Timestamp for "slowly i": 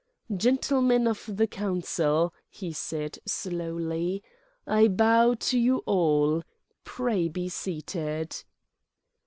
3.27-4.87